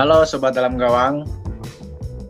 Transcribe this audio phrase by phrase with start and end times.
[0.00, 1.28] Halo Sobat Dalam Gawang,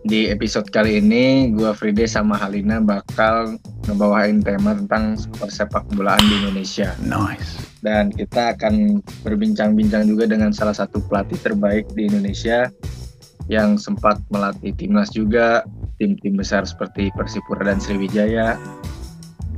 [0.02, 6.34] di episode kali ini gue Fride sama Halina bakal ngebawain tema tentang persepak bolaan di
[6.42, 6.98] Indonesia.
[6.98, 7.62] Nice.
[7.78, 12.66] Dan kita akan berbincang-bincang juga dengan salah satu pelatih terbaik di Indonesia
[13.46, 15.62] yang sempat melatih timnas juga,
[16.02, 18.58] tim-tim besar seperti Persipura dan Sriwijaya,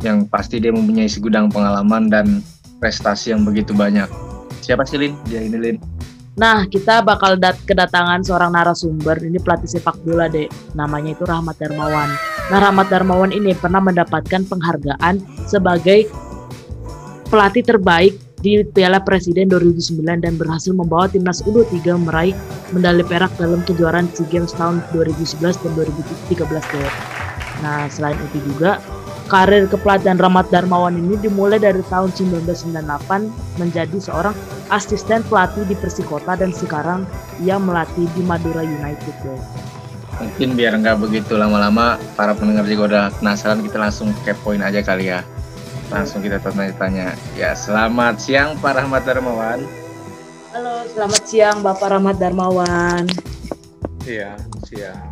[0.04, 2.44] yang pasti dia mempunyai segudang pengalaman dan
[2.76, 4.12] prestasi yang begitu banyak.
[4.60, 5.16] Siapa sih Lin?
[5.32, 6.01] Dia ini Lin.
[6.32, 11.60] Nah, kita bakal dat kedatangan seorang narasumber, ini pelatih sepak bola deh, namanya itu Rahmat
[11.60, 12.08] Darmawan.
[12.48, 16.08] Nah, Rahmat Darmawan ini pernah mendapatkan penghargaan sebagai
[17.28, 22.34] pelatih terbaik di Piala Presiden 2009 dan berhasil membawa timnas U23 meraih
[22.74, 26.92] medali perak dalam kejuaraan SEA Games tahun 2011 dan 2013 deh.
[27.62, 28.80] Nah, selain itu juga
[29.32, 32.76] karir kepelatihan Rahmat Darmawan ini dimulai dari tahun 1998
[33.56, 34.36] menjadi seorang
[34.68, 37.08] asisten pelatih di Persikota dan sekarang
[37.40, 39.16] ia melatih di Madura United.
[40.20, 45.08] Mungkin biar nggak begitu lama-lama, para pendengar juga udah penasaran, kita langsung kepoin aja kali
[45.08, 45.24] ya.
[45.88, 47.16] Langsung kita tanya-tanya.
[47.32, 49.64] Ya, selamat siang Pak Rahmat Darmawan.
[50.52, 53.08] Halo, selamat siang Bapak Rahmat Darmawan.
[54.04, 54.36] Iya,
[54.68, 55.08] siang.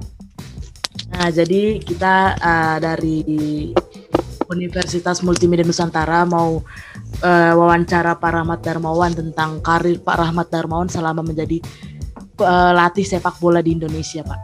[1.11, 3.25] Nah, jadi kita uh, dari
[4.51, 6.61] Universitas Multimedia Nusantara mau
[7.23, 11.62] uh, wawancara Pak Rahmat Darmawan tentang karir Pak Rahmat Darmawan selama menjadi
[12.34, 14.41] pelatih uh, sepak bola di Indonesia, Pak.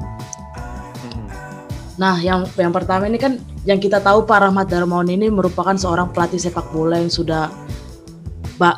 [1.03, 1.27] Hmm.
[1.98, 6.15] Nah, yang yang pertama ini kan yang kita tahu Pak Rahmat Darmawan ini merupakan seorang
[6.15, 7.51] pelatih sepak bola yang sudah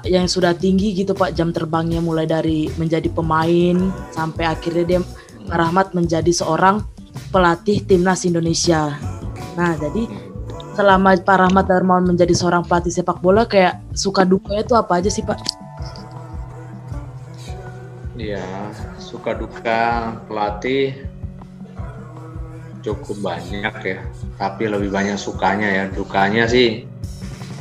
[0.08, 3.78] yang sudah tinggi gitu Pak jam terbangnya mulai dari menjadi pemain
[4.10, 5.00] sampai akhirnya dia
[5.46, 6.82] Pak Rahmat menjadi seorang
[7.30, 8.96] pelatih timnas Indonesia.
[9.54, 10.06] Nah, jadi
[10.78, 15.10] selama Pak Rahmat Darmawan menjadi seorang pelatih sepak bola kayak suka dukanya itu apa aja
[15.10, 15.42] sih Pak?
[18.14, 18.46] Iya,
[19.02, 20.94] suka duka pelatih
[22.86, 23.98] cukup banyak ya,
[24.38, 25.84] tapi lebih banyak sukanya ya.
[25.90, 26.86] Dukanya sih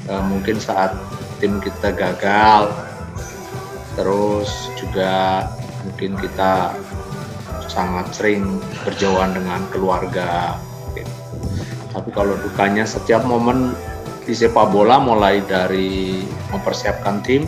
[0.05, 0.93] eh, mungkin saat
[1.41, 2.69] tim kita gagal,
[3.97, 5.49] terus juga
[5.89, 6.69] mungkin kita
[7.65, 10.61] sangat sering berjauhan dengan keluarga
[11.91, 13.75] tapi kalau dukanya setiap momen
[14.27, 17.47] di sepak bola mulai dari mempersiapkan tim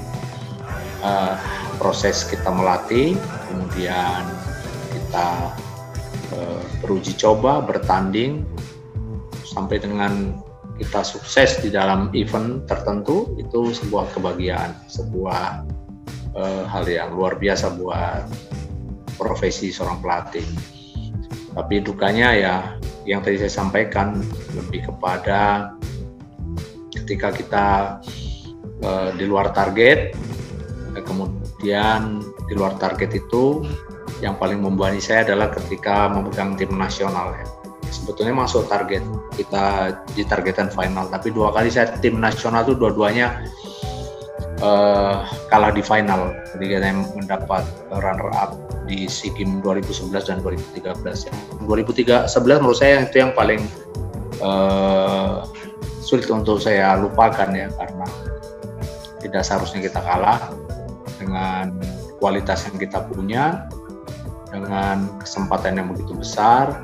[1.03, 1.35] uh,
[1.75, 3.19] proses kita melatih
[3.51, 4.23] kemudian
[4.95, 5.51] kita
[6.35, 8.47] uh, beruji coba bertanding
[9.43, 10.39] sampai dengan
[10.79, 15.67] kita sukses di dalam event tertentu itu sebuah kebahagiaan sebuah
[16.39, 18.23] uh, hal yang luar biasa buat
[19.19, 20.47] profesi seorang pelatih.
[21.51, 22.55] Tapi dukanya ya
[23.07, 24.19] yang tadi saya sampaikan
[24.55, 25.73] lebih kepada
[26.91, 27.67] ketika kita
[28.83, 30.15] uh, di luar target
[30.95, 33.63] uh, kemudian di luar target itu
[34.19, 37.45] yang paling membebani saya adalah ketika memegang tim nasional ya.
[37.87, 39.05] sebetulnya masuk target
[39.37, 43.45] kita di targetan final tapi dua kali saya tim nasional itu dua-duanya
[44.63, 47.63] uh, kalah di final ketika saya mendapat
[47.99, 48.55] runner up
[48.89, 51.33] di SEA Games 2011 dan 2013 ya.
[51.65, 53.61] 2011 menurut saya itu yang paling
[54.41, 55.45] uh,
[56.01, 58.07] sulit untuk saya lupakan ya karena
[59.21, 60.49] tidak seharusnya kita kalah
[61.19, 61.75] dengan
[62.17, 63.67] kualitas yang kita punya
[64.49, 66.81] dengan kesempatan yang begitu besar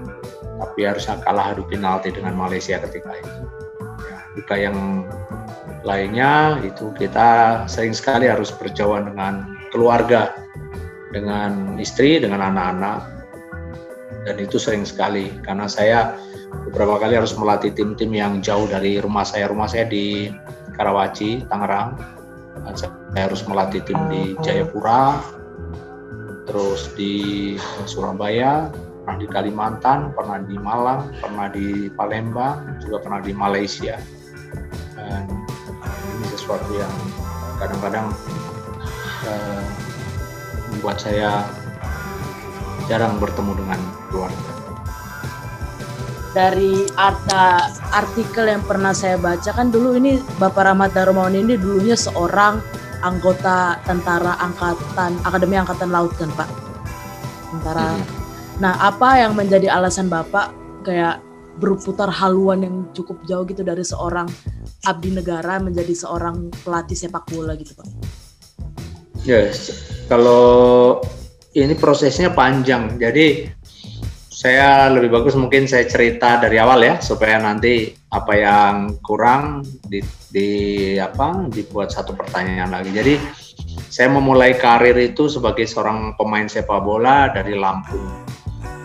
[0.62, 3.34] tapi harusnya kalah adu penalti dengan Malaysia ketika itu
[4.06, 4.78] ya, duka yang
[5.86, 10.34] lainnya itu kita sering sekali harus berjauhan dengan keluarga
[11.14, 13.00] dengan istri, dengan anak-anak,
[14.26, 16.18] dan itu sering sekali karena saya
[16.68, 19.48] beberapa kali harus melatih tim-tim yang jauh dari rumah saya.
[19.48, 20.34] Rumah saya di
[20.76, 21.96] Karawaci, Tangerang.
[22.66, 22.92] Dan saya
[23.30, 25.22] harus melatih tim di Jayapura,
[26.50, 27.54] terus di
[27.86, 28.74] Surabaya,
[29.06, 34.02] pernah di Kalimantan, pernah di Malang, pernah di Palembang, juga pernah di Malaysia.
[36.46, 36.94] Sesuatu yang
[37.58, 38.14] kadang-kadang
[39.26, 39.66] uh,
[40.70, 41.42] membuat saya
[42.86, 43.82] jarang bertemu dengan
[44.14, 44.54] keluarga.
[46.38, 51.98] Dari arta, artikel yang pernah saya baca kan dulu ini Bapak Rahmat Darmawan ini dulunya
[51.98, 52.62] seorang
[53.02, 56.50] anggota tentara angkatan Akademi Angkatan Laut kan Pak.
[57.50, 57.98] Tentara.
[57.98, 58.06] Hmm.
[58.62, 60.54] Nah, apa yang menjadi alasan Bapak
[60.86, 64.28] kayak berputar haluan yang cukup jauh gitu dari seorang
[64.84, 67.88] abdi negara menjadi seorang pelatih sepak bola gitu Pak?
[69.26, 69.74] Yes,
[70.06, 71.02] kalau
[71.56, 73.50] ini prosesnya panjang, jadi
[74.36, 80.04] saya lebih bagus mungkin saya cerita dari awal ya supaya nanti apa yang kurang di,
[80.28, 80.50] di
[81.00, 82.92] apa dibuat satu pertanyaan lagi.
[82.92, 83.16] Jadi
[83.88, 88.25] saya memulai karir itu sebagai seorang pemain sepak bola dari Lampung.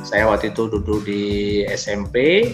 [0.04, 2.46] Saya waktu itu duduk di SMP,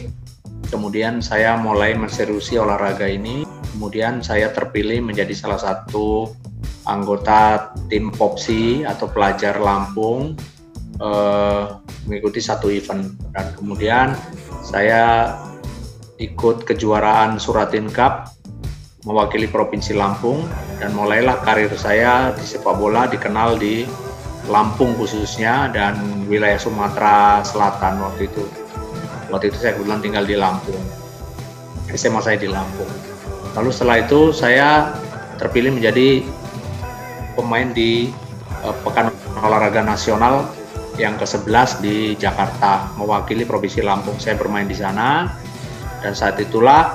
[0.69, 3.47] kemudian saya mulai menseriusi olahraga ini.
[3.77, 6.33] Kemudian saya terpilih menjadi salah satu
[6.87, 10.39] anggota tim Popsi atau pelajar Lampung
[11.03, 11.65] eh,
[12.07, 14.15] mengikuti satu event dan kemudian
[14.63, 15.35] saya
[16.17, 18.33] ikut kejuaraan Suratin Cup
[19.05, 20.43] mewakili Provinsi Lampung
[20.83, 23.87] dan mulailah karir saya di sepak bola dikenal di
[24.47, 25.99] Lampung khususnya dan
[26.31, 28.45] wilayah Sumatera Selatan waktu itu.
[29.31, 30.79] Waktu itu saya kebetulan tinggal di Lampung.
[31.91, 32.89] SMA saya di Lampung.
[33.59, 34.95] Lalu setelah itu saya
[35.41, 36.23] terpilih menjadi
[37.35, 38.11] pemain di
[38.63, 39.11] uh, Pekan
[39.43, 40.47] Olahraga Nasional
[40.97, 44.17] yang ke-11 di Jakarta mewakili Provinsi Lampung.
[44.17, 45.29] Saya bermain di sana
[46.01, 46.95] dan saat itulah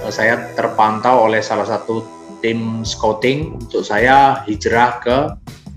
[0.00, 2.00] Eh, saya terpantau oleh salah satu
[2.40, 5.18] tim scouting untuk saya hijrah ke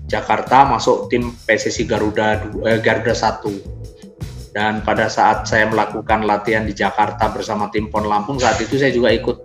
[0.04, 6.70] Jakarta masuk tim PSSI Garuda eh, Garuda 1 dan pada saat saya melakukan latihan di
[6.70, 9.38] Jakarta bersama tim PON Lampung saat itu saya juga ikut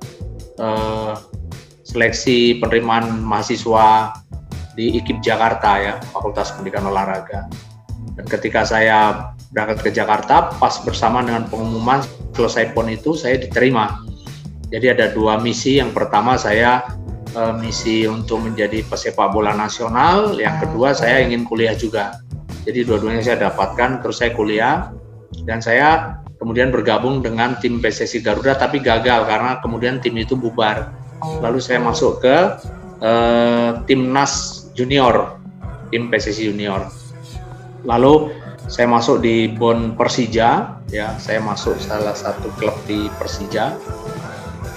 [0.61, 1.13] eh,
[1.89, 4.13] seleksi penerimaan mahasiswa
[4.77, 7.50] di IKIP Jakarta ya Fakultas Pendidikan Olahraga.
[8.15, 12.05] Dan ketika saya berangkat ke Jakarta pas bersama dengan pengumuman
[12.38, 14.05] selesai PON itu saya diterima.
[14.69, 15.81] Jadi ada dua misi.
[15.81, 16.85] Yang pertama saya
[17.35, 20.37] uh, misi untuk menjadi pesepak bola nasional.
[20.37, 22.21] Yang kedua saya ingin kuliah juga.
[22.65, 24.01] Jadi dua-duanya saya dapatkan.
[24.05, 24.93] Terus saya kuliah
[25.45, 30.95] dan saya kemudian bergabung dengan tim PSSI Garuda tapi gagal karena kemudian tim itu bubar.
[31.43, 32.37] Lalu saya masuk ke
[33.03, 35.35] uh, timnas junior,
[35.91, 36.87] tim PSSI junior.
[37.83, 38.31] Lalu
[38.69, 43.75] saya masuk di Bon Persija, ya saya masuk salah satu klub di Persija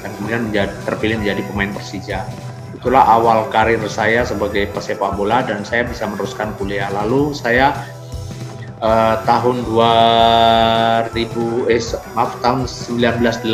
[0.02, 2.26] dan kemudian menjadi, terpilih menjadi pemain Persija.
[2.74, 6.90] Itulah awal karir saya sebagai pesepak bola dan saya bisa meneruskan kuliah.
[6.90, 7.70] Lalu saya
[8.82, 11.14] uh, tahun 2000
[11.70, 11.82] eh
[12.18, 13.46] maaf tahun 1987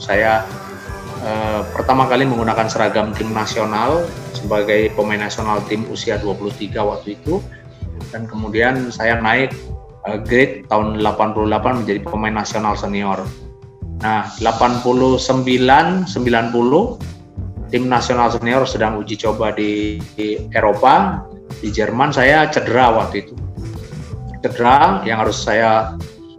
[0.00, 0.48] saya
[1.20, 7.44] uh, pertama kali menggunakan seragam tim nasional sebagai pemain nasional tim usia 23 waktu itu
[8.08, 9.52] dan kemudian saya naik
[10.08, 13.20] uh, grade tahun 88 menjadi pemain nasional senior
[13.98, 15.18] Nah, 89
[16.06, 16.08] 90
[17.68, 21.26] tim nasional senior sedang uji coba di, di Eropa,
[21.60, 23.34] di Jerman saya cedera waktu itu.
[24.40, 25.98] Cedera yang harus saya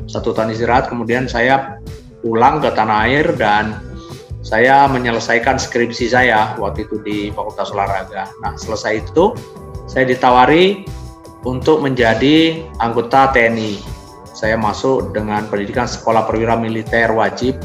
[0.10, 1.78] satu tahun istirahat, kemudian saya
[2.26, 3.78] pulang ke tanah air dan
[4.42, 8.32] saya menyelesaikan skripsi saya waktu itu di Fakultas Olahraga.
[8.42, 9.36] Nah, selesai itu
[9.86, 10.88] saya ditawari
[11.46, 13.99] untuk menjadi anggota TNI
[14.40, 17.60] saya masuk dengan pendidikan sekolah perwira militer wajib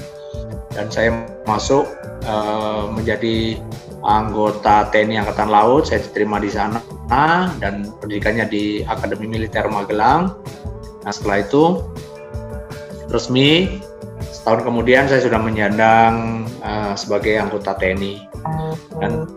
[0.74, 1.14] dan saya
[1.46, 1.86] masuk
[2.26, 3.62] uh, menjadi
[4.02, 5.86] anggota TNI Angkatan Laut.
[5.86, 6.82] Saya diterima di sana
[7.62, 10.34] dan pendidikannya di Akademi Militer Magelang.
[11.06, 11.78] Nah setelah itu
[13.06, 13.78] resmi
[14.34, 18.18] setahun kemudian saya sudah menyandang uh, sebagai anggota TNI
[18.98, 19.30] dan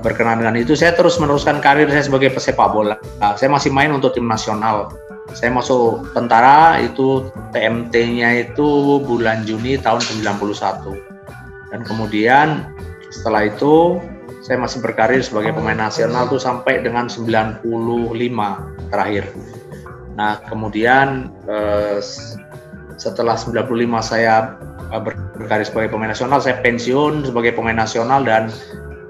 [0.00, 2.96] berkenan dengan itu saya terus meneruskan karir saya sebagai pesepak bola.
[3.36, 4.88] Saya masih main untuk tim nasional
[5.34, 11.16] saya masuk tentara itu TMT-nya itu bulan Juni tahun 91
[11.74, 12.68] dan kemudian
[13.10, 14.00] setelah itu
[14.46, 17.66] saya masih berkarir sebagai pemain nasional tuh sampai dengan 95
[18.94, 19.26] terakhir.
[20.14, 21.98] Nah kemudian eh,
[22.96, 23.66] setelah 95
[24.00, 24.54] saya
[24.88, 25.02] eh,
[25.36, 28.48] berkarir sebagai pemain nasional, saya pensiun sebagai pemain nasional dan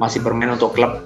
[0.00, 1.05] masih bermain untuk klub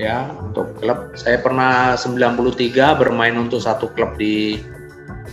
[0.00, 1.12] ya untuk klub.
[1.12, 4.56] Saya pernah 93 bermain untuk satu klub di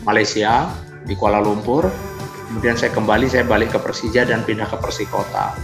[0.03, 0.67] Malaysia
[1.07, 1.87] di Kuala Lumpur.
[2.51, 5.55] Kemudian saya kembali saya balik ke Persija dan pindah ke Persikota.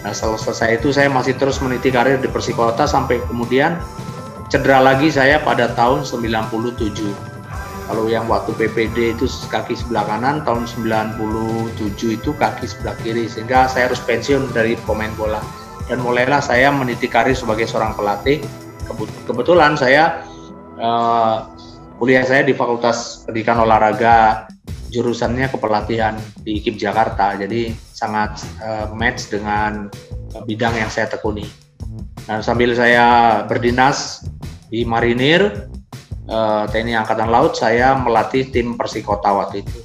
[0.00, 3.76] Nah setelah selesai itu saya masih terus meniti karir di Persikota sampai kemudian
[4.48, 6.96] cedera lagi saya pada tahun 97.
[7.90, 13.66] Kalau yang waktu PPD itu kaki sebelah kanan, tahun 97 itu kaki sebelah kiri sehingga
[13.66, 15.42] saya harus pensiun dari pemain bola
[15.90, 18.38] dan mulailah saya meniti karir sebagai seorang pelatih.
[19.26, 20.22] Kebetulan saya
[20.78, 21.50] uh,
[21.98, 24.46] kuliah saya di Fakultas Pendidikan Olahraga
[24.94, 26.14] jurusannya kepelatihan
[26.46, 27.34] di IKIP Jakarta.
[27.34, 29.90] Jadi sangat uh, match dengan
[30.46, 31.46] bidang yang saya tekuni.
[32.22, 34.22] Dan sambil saya berdinas
[34.70, 35.66] di Marinir
[36.30, 39.82] uh, TNI Angkatan Laut, saya melatih tim Persikota waktu itu.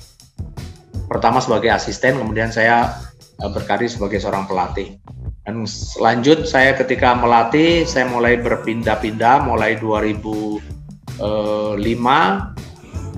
[1.09, 2.93] Pertama sebagai asisten, kemudian saya
[3.41, 5.01] uh, berkarir sebagai seorang pelatih.
[5.45, 5.61] Dan
[6.01, 11.21] lanjut saya ketika melatih, saya mulai berpindah-pindah mulai 2005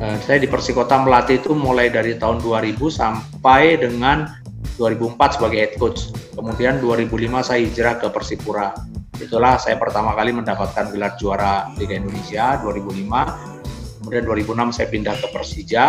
[0.03, 4.27] eh, saya di Persikota melatih itu mulai dari tahun 2000 sampai dengan
[4.75, 6.11] 2004 sebagai head coach.
[6.35, 8.75] Kemudian 2005 saya hijrah ke Persipura.
[9.17, 14.03] Itulah saya pertama kali mendapatkan gelar juara Liga Indonesia 2005.
[14.03, 15.85] Kemudian 2006 saya pindah ke Persija.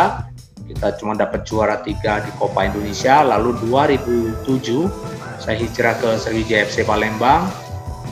[0.70, 3.20] Kita cuma dapat juara tiga di Copa Indonesia.
[3.20, 7.46] Lalu 2007 saya hijrah ke Sriwijaya FC Palembang.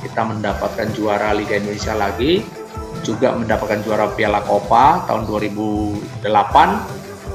[0.00, 2.46] Kita mendapatkan juara Liga Indonesia lagi.
[3.02, 6.22] Juga mendapatkan juara Piala Copa tahun 2008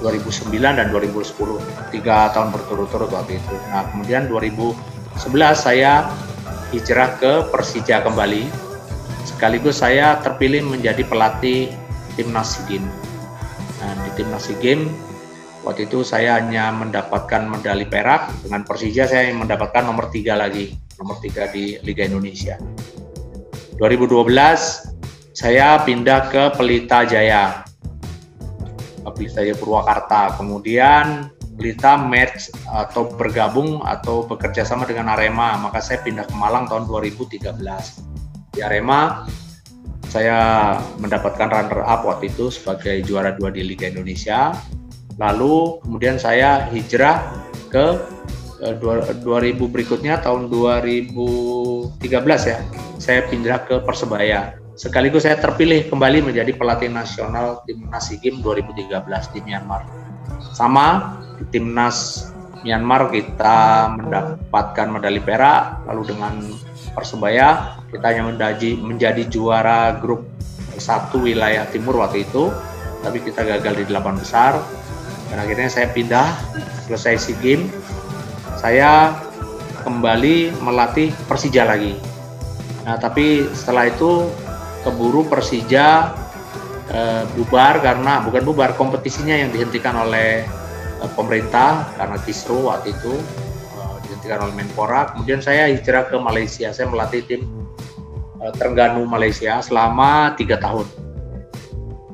[0.01, 3.55] 2009 dan 2010 tiga tahun berturut-turut waktu itu.
[3.69, 4.74] Nah kemudian 2011
[5.53, 6.10] saya
[6.74, 8.50] hijrah ke Persija kembali.
[9.21, 11.69] Sekaligus saya terpilih menjadi pelatih
[12.17, 12.81] timnas SEA.
[12.81, 14.89] Nah, di timnas SEA Games
[15.62, 21.18] waktu itu saya hanya mendapatkan medali perak dengan Persija saya mendapatkan nomor tiga lagi, nomor
[21.22, 22.58] tiga di Liga Indonesia.
[23.82, 24.30] 2012
[25.34, 27.65] saya pindah ke Pelita Jaya
[29.10, 30.38] Pelita Jaya Purwakarta.
[30.38, 36.65] Kemudian Pelita match atau bergabung atau bekerja sama dengan Arema, maka saya pindah ke Malang
[36.65, 37.53] tahun 2013.
[38.58, 39.30] Di Arema
[40.10, 44.58] saya mendapatkan runner up waktu itu sebagai juara dua di Liga Indonesia.
[45.20, 47.32] Lalu kemudian saya hijrah
[47.68, 48.00] ke
[48.62, 48.82] 2000
[49.41, 52.00] eh, berikutnya tahun 2013
[52.46, 52.60] ya.
[53.01, 58.98] Saya pindah ke Persebaya Sekaligus saya terpilih kembali menjadi pelatih nasional timnas SEA Games 2013
[59.36, 59.86] di Myanmar.
[60.56, 61.20] Sama
[61.53, 62.32] timnas
[62.65, 66.34] Myanmar kita mendapatkan medali perak, lalu dengan
[66.98, 70.25] Persebaya kita hanya menjadi, menjadi juara grup
[70.82, 72.50] satu wilayah timur waktu itu,
[73.06, 74.58] tapi kita gagal di delapan besar.
[75.31, 76.35] Dan akhirnya saya pindah,
[76.91, 77.71] selesai SEA Games,
[78.59, 79.15] saya
[79.88, 81.95] kembali melatih Persija lagi.
[82.83, 84.27] Nah, tapi setelah itu
[84.83, 86.11] keburu Persija
[86.91, 90.43] uh, bubar karena bukan bubar kompetisinya yang dihentikan oleh
[91.00, 93.13] uh, pemerintah karena kisru waktu itu
[93.79, 95.15] uh, dihentikan oleh Menpora.
[95.15, 96.75] Kemudian saya hijrah ke Malaysia.
[96.75, 97.47] Saya melatih tim
[98.43, 100.85] uh, Terengganu Malaysia selama tiga tahun.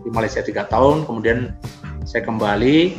[0.05, 1.07] Di Malaysia tiga tahun.
[1.07, 1.55] Kemudian
[2.07, 2.95] saya kembali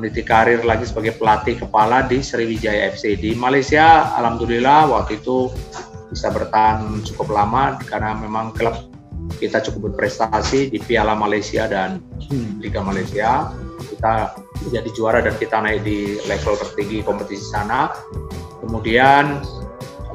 [0.00, 4.08] meniti karir lagi sebagai pelatih kepala di Sriwijaya FC di Malaysia.
[4.16, 5.52] Alhamdulillah waktu itu
[6.08, 8.88] bisa bertahan cukup lama karena memang klub
[9.36, 12.00] kita cukup berprestasi di Piala Malaysia dan
[12.56, 13.52] Liga Malaysia.
[13.84, 14.32] Kita
[14.64, 17.92] menjadi juara dan kita naik di level tertinggi kompetisi sana.
[18.64, 19.44] Kemudian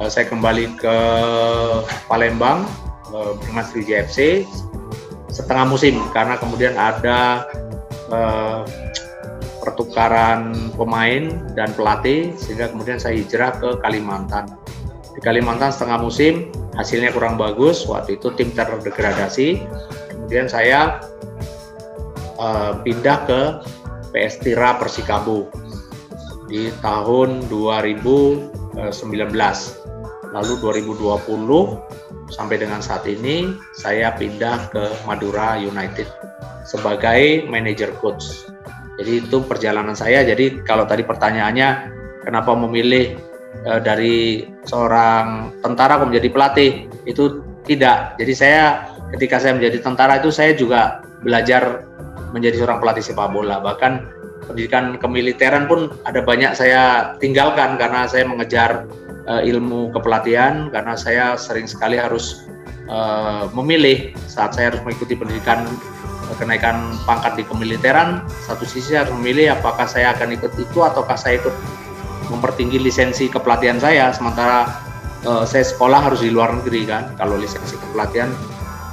[0.02, 0.96] uh, saya kembali ke
[2.10, 2.66] Palembang
[3.14, 4.42] uh, dengan Sriwijaya FC
[5.30, 7.46] setengah musim karena kemudian ada
[8.12, 8.64] uh,
[9.64, 14.52] pertukaran pemain dan pelatih sehingga kemudian saya hijrah ke Kalimantan.
[15.14, 19.62] Di Kalimantan setengah musim hasilnya kurang bagus waktu itu tim terdegradasi
[20.10, 20.98] kemudian saya
[22.36, 23.40] uh, pindah ke
[24.10, 25.48] PS Tira Persikabo
[26.50, 28.82] di tahun 2019
[30.34, 36.10] lalu 2020 sampai dengan saat ini saya pindah ke Madura United
[36.66, 38.50] sebagai manager coach
[38.98, 41.68] jadi itu perjalanan saya jadi kalau tadi pertanyaannya
[42.26, 43.14] kenapa memilih
[43.62, 46.70] uh, dari seorang tentara kok menjadi pelatih
[47.06, 48.16] itu tidak.
[48.20, 51.84] Jadi saya ketika saya menjadi tentara itu saya juga belajar
[52.34, 53.60] menjadi seorang pelatih sepak bola.
[53.62, 54.13] Bahkan
[54.46, 58.86] pendidikan kemiliteran pun ada banyak saya tinggalkan karena saya mengejar
[59.28, 62.44] uh, ilmu kepelatihan karena saya sering sekali harus
[62.88, 65.64] uh, memilih saat saya harus mengikuti pendidikan
[66.40, 68.24] kenaikan pangkat di kemiliteran.
[68.48, 71.52] Satu sisi harus memilih apakah saya akan ikut itu ataukah saya ikut
[72.32, 74.08] mempertinggi lisensi kepelatihan saya.
[74.16, 74.72] Sementara
[75.28, 77.12] uh, saya sekolah harus di luar negeri kan.
[77.20, 78.32] Kalau lisensi kepelatihan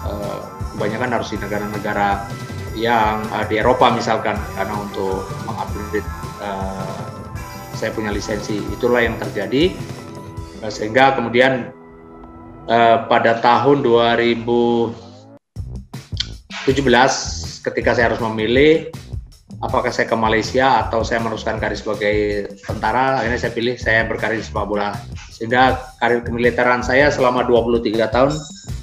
[0.03, 0.43] uh,
[0.75, 2.27] kebanyakan harus di negara-negara
[2.75, 6.07] yang uh, di Eropa misalkan karena untuk mengupgrade
[6.39, 7.07] uh,
[7.75, 9.75] saya punya lisensi itulah yang terjadi.
[10.63, 11.73] Uh, sehingga kemudian
[12.71, 14.93] uh, pada tahun 2017
[17.61, 18.87] ketika saya harus memilih
[19.61, 24.39] apakah saya ke Malaysia atau saya meneruskan karir sebagai tentara akhirnya saya pilih saya berkarir
[24.39, 24.95] di sepak bola.
[25.33, 28.31] Sehingga karir kemiliteran saya selama 23 tahun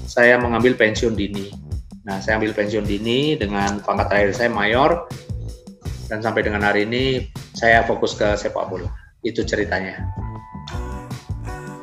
[0.08, 1.67] saya mengambil pensiun dini
[2.08, 5.04] nah saya ambil pensiun dini dengan pangkat terakhir saya mayor
[6.08, 8.88] dan sampai dengan hari ini saya fokus ke sepak bola
[9.20, 10.08] itu ceritanya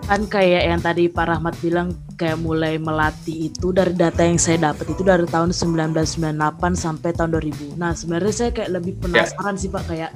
[0.05, 4.69] kan kayak yang tadi Pak Rahmat bilang kayak mulai melatih itu dari data yang saya
[4.69, 6.29] dapat itu dari tahun 1998
[6.77, 7.73] sampai tahun 2000.
[7.73, 9.61] Nah sebenarnya saya kayak lebih penasaran yeah.
[9.65, 10.11] sih Pak kayak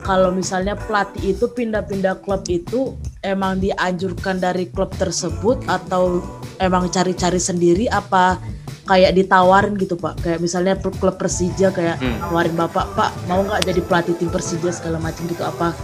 [0.00, 6.24] kalau misalnya pelatih itu pindah-pindah klub itu emang dianjurkan dari klub tersebut atau
[6.60, 8.40] emang cari-cari sendiri apa
[8.88, 12.26] kayak ditawarin gitu pak kayak misalnya klub Persija kayak hmm.
[12.26, 15.76] nawarin bapak pak mau nggak jadi pelatih tim Persija segala macam gitu apa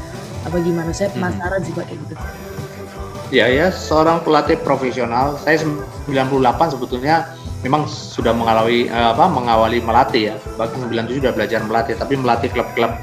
[0.42, 1.20] apa gimana saya hmm.
[1.20, 1.66] penasaran hmm.
[1.70, 2.16] sih pak kayak gitu
[3.34, 5.34] Ya ya, seorang pelatih profesional.
[5.42, 5.58] Saya
[6.06, 7.34] 98 sebetulnya
[7.66, 10.34] memang sudah mengalami uh, apa mengawali melatih ya.
[10.54, 12.94] Bahkan 97 sudah belajar melatih, tapi melatih klub-klub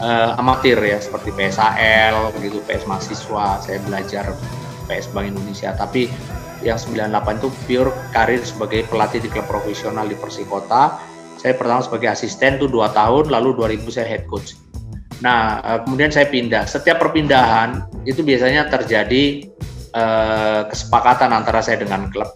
[0.00, 3.60] uh, amatir ya seperti PSAL begitu, PS mahasiswa.
[3.62, 4.34] Saya belajar
[4.88, 6.10] PS Bank Indonesia, tapi
[6.64, 10.96] yang 98 itu pure karir sebagai pelatih di klub profesional di Persikota.
[11.36, 14.56] Saya pertama sebagai asisten tuh dua tahun, lalu 2000 saya head coach.
[15.20, 16.64] Nah, eh, kemudian saya pindah.
[16.64, 19.48] Setiap perpindahan itu biasanya terjadi
[19.96, 22.28] uh, kesepakatan antara saya dengan klub.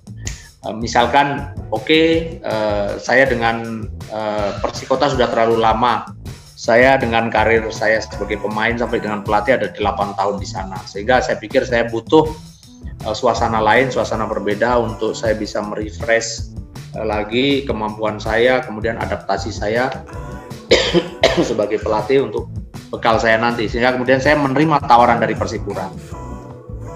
[0.65, 2.07] Uh, misalkan, oke, okay,
[2.45, 6.09] uh, saya dengan uh, Persikota sudah terlalu lama.
[6.59, 10.75] Saya dengan karir saya sebagai pemain sampai dengan pelatih ada 8 tahun di sana.
[10.91, 12.27] Sehingga saya pikir saya butuh
[13.07, 16.51] uh, suasana lain, suasana berbeda untuk saya bisa merefresh
[16.99, 19.87] uh, lagi kemampuan saya, kemudian adaptasi saya
[21.49, 22.51] sebagai pelatih untuk
[22.91, 25.87] bekal saya nanti sehingga kemudian saya menerima tawaran dari Persipura.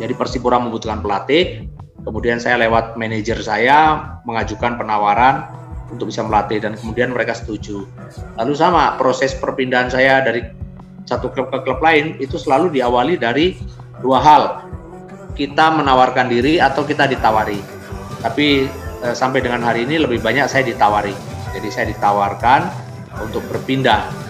[0.03, 1.71] Jadi Persipura membutuhkan pelatih,
[2.03, 5.62] kemudian saya lewat manajer saya mengajukan penawaran
[5.93, 7.85] untuk bisa melatih dan kemudian mereka setuju.
[8.41, 10.41] Lalu sama proses perpindahan saya dari
[11.05, 13.61] satu klub ke klub lain itu selalu diawali dari
[14.01, 14.43] dua hal.
[15.37, 17.61] Kita menawarkan diri atau kita ditawari.
[18.25, 18.65] Tapi
[19.05, 21.13] e, sampai dengan hari ini lebih banyak saya ditawari.
[21.53, 22.61] Jadi saya ditawarkan
[23.21, 24.23] untuk berpindah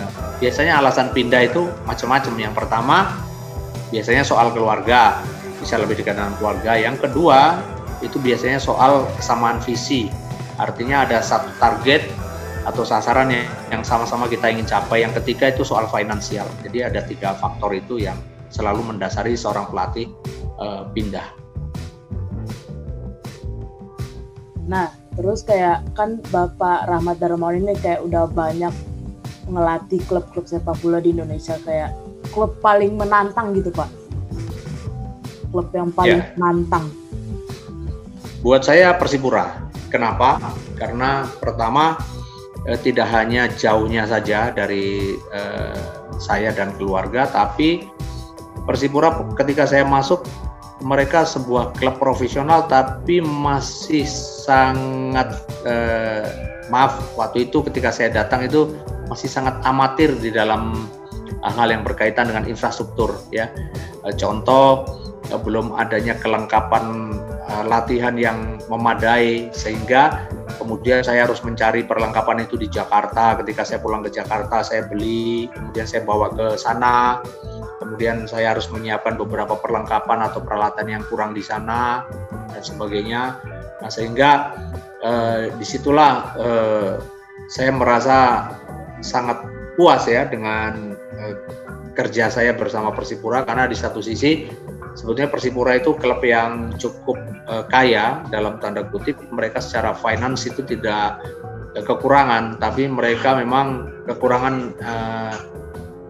[0.42, 2.34] biasanya alasan pindah itu macam-macam.
[2.34, 3.14] Yang pertama,
[3.94, 5.22] biasanya soal keluarga,
[5.62, 6.74] bisa lebih dekat dengan keluarga.
[6.74, 7.62] Yang kedua,
[8.02, 10.10] itu biasanya soal kesamaan visi.
[10.60, 12.04] Artinya ada satu target
[12.62, 13.32] atau sasaran
[13.72, 15.04] yang sama-sama kita ingin capai.
[15.04, 16.46] Yang ketiga itu soal finansial.
[16.62, 18.16] Jadi ada tiga faktor itu yang
[18.52, 20.12] selalu mendasari seorang pelatih
[20.60, 21.26] uh, pindah.
[24.68, 28.72] Nah, terus kayak kan Bapak Rahmat Darmawan ini kayak udah banyak
[29.50, 31.90] ngelatih klub-klub sepak bola di Indonesia kayak
[32.30, 33.90] klub paling menantang gitu pak
[35.50, 36.32] klub yang paling yeah.
[36.38, 36.88] menantang
[38.40, 40.40] buat saya Persipura kenapa
[40.80, 42.00] karena pertama
[42.64, 45.82] eh, tidak hanya jauhnya saja dari eh,
[46.16, 47.92] saya dan keluarga tapi
[48.62, 50.22] Persipura ketika saya masuk
[50.86, 54.06] mereka sebuah klub profesional tapi masih
[54.46, 55.34] sangat
[55.66, 56.26] eh,
[56.72, 58.70] maaf waktu itu ketika saya datang itu
[59.12, 60.88] masih sangat amatir di dalam
[61.44, 63.52] uh, hal yang berkaitan dengan infrastruktur ya.
[64.00, 64.88] Uh, contoh
[65.28, 67.11] uh, belum adanya kelengkapan
[67.66, 73.38] latihan yang memadai sehingga kemudian saya harus mencari perlengkapan itu di Jakarta.
[73.42, 77.20] Ketika saya pulang ke Jakarta saya beli, kemudian saya bawa ke sana.
[77.82, 82.06] Kemudian saya harus menyiapkan beberapa perlengkapan atau peralatan yang kurang di sana
[82.54, 83.42] dan sebagainya.
[83.82, 84.54] Nah, sehingga
[85.02, 86.92] eh, di situlah eh,
[87.50, 88.48] saya merasa
[89.02, 89.42] sangat
[89.74, 91.34] puas ya dengan uh,
[91.92, 94.48] kerja saya bersama Persipura karena di satu sisi
[94.94, 99.18] sebetulnya Persipura itu klub yang cukup uh, kaya dalam tanda kutip.
[99.32, 101.20] Mereka secara finance itu tidak
[101.76, 105.34] uh, kekurangan tapi mereka memang kekurangan uh,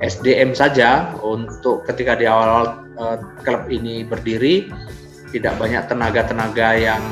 [0.03, 3.17] SDM saja untuk ketika di awal uh,
[3.47, 4.67] klub ini berdiri
[5.31, 7.03] tidak banyak tenaga-tenaga yang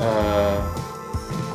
[0.00, 0.62] uh,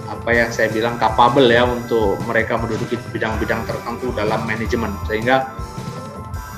[0.09, 4.93] apa yang saya bilang capable ya untuk mereka menduduki bidang-bidang tertentu dalam manajemen.
[5.07, 5.49] Sehingga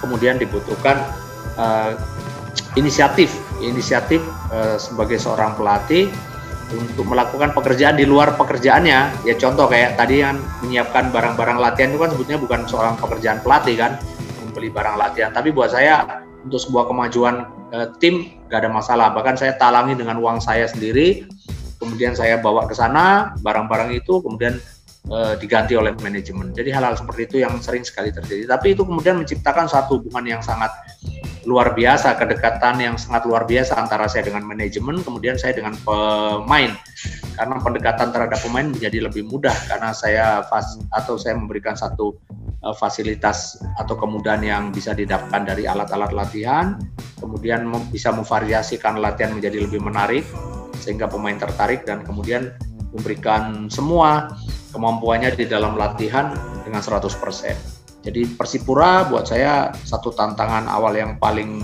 [0.02, 0.98] kemudian dibutuhkan
[1.56, 1.94] uh,
[2.80, 6.10] inisiatif inisiatif uh, sebagai seorang pelatih
[6.72, 9.28] untuk melakukan pekerjaan di luar pekerjaannya.
[9.28, 13.76] Ya contoh kayak tadi yang menyiapkan barang-barang latihan itu kan sebetulnya bukan seorang pekerjaan pelatih
[13.76, 13.92] kan
[14.40, 15.36] membeli barang latihan.
[15.36, 17.36] Tapi buat saya untuk sebuah kemajuan
[17.76, 19.12] uh, tim gak ada masalah.
[19.12, 21.28] Bahkan saya talangi dengan uang saya sendiri
[21.82, 24.62] kemudian saya bawa ke sana barang-barang itu kemudian
[25.08, 26.54] e, diganti oleh manajemen.
[26.54, 28.46] Jadi hal-hal seperti itu yang sering sekali terjadi.
[28.46, 30.70] Tapi itu kemudian menciptakan satu hubungan yang sangat
[31.42, 36.78] luar biasa, kedekatan yang sangat luar biasa antara saya dengan manajemen, kemudian saya dengan pemain.
[37.34, 42.14] Karena pendekatan terhadap pemain menjadi lebih mudah karena saya fas atau saya memberikan satu
[42.62, 46.78] uh, fasilitas atau kemudahan yang bisa didapatkan dari alat-alat latihan,
[47.18, 50.26] kemudian bisa memvariasikan latihan menjadi lebih menarik
[50.78, 52.54] sehingga pemain tertarik dan kemudian
[52.94, 54.34] memberikan semua
[54.72, 56.32] kemampuannya di dalam latihan
[56.64, 57.12] dengan 100%.
[58.02, 61.62] Jadi Persipura buat saya satu tantangan awal yang paling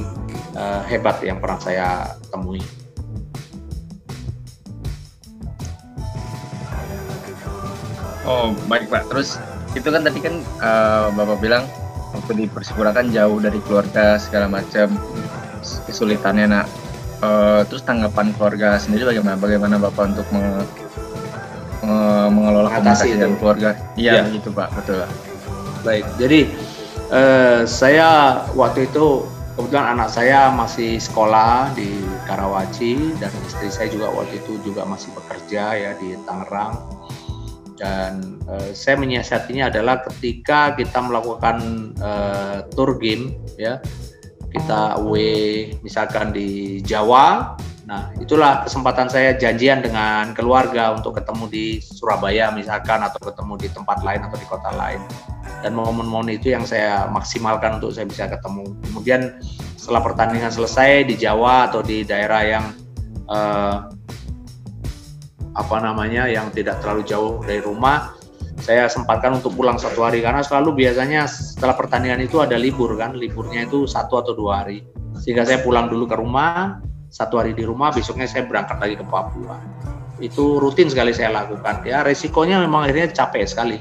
[0.54, 2.62] uh, hebat yang pernah saya temui.
[8.28, 9.10] Oh baik Pak.
[9.10, 9.42] Terus
[9.74, 11.66] itu kan tadi kan uh, Bapak bilang
[12.14, 14.94] waktu di Persipura kan jauh dari keluarga segala macam
[15.90, 16.46] kesulitannya.
[16.46, 16.66] Nah
[17.18, 19.42] Uh, terus tanggapan keluarga sendiri bagaimana?
[19.42, 20.30] Bagaimana bapak untuk
[21.88, 23.70] menge, mengelola komunikasi dan keluarga?
[23.96, 24.34] Iya, ya.
[24.36, 25.08] gitu pak, betul.
[25.88, 26.52] Baik, jadi
[27.10, 29.24] uh, saya waktu itu
[29.58, 31.90] kebetulan anak saya masih sekolah di
[32.30, 36.78] Karawaci dan istri saya juga waktu itu juga masih bekerja ya di Tangerang
[37.78, 43.82] dan uh, saya menyiasatinya adalah ketika kita melakukan uh, tour game ya
[44.54, 51.66] kita away misalkan di Jawa nah itulah kesempatan saya janjian dengan keluarga untuk ketemu di
[51.80, 55.00] Surabaya misalkan atau ketemu di tempat lain atau di kota lain
[55.62, 58.78] dan momen-momen itu yang saya maksimalkan untuk saya bisa ketemu.
[58.90, 59.42] Kemudian
[59.76, 62.66] setelah pertandingan selesai di Jawa atau di daerah yang
[63.30, 63.90] uh,
[65.58, 68.14] apa namanya yang tidak terlalu jauh dari rumah,
[68.62, 73.18] saya sempatkan untuk pulang satu hari karena selalu biasanya setelah pertandingan itu ada libur kan,
[73.18, 74.86] liburnya itu satu atau dua hari.
[75.18, 79.06] Sehingga saya pulang dulu ke rumah, satu hari di rumah, besoknya saya berangkat lagi ke
[79.08, 79.58] Papua.
[80.20, 81.86] Itu rutin sekali saya lakukan.
[81.86, 83.78] Ya resikonya memang akhirnya capek sekali